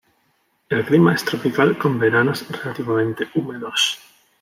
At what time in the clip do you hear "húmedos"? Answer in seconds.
3.35-3.99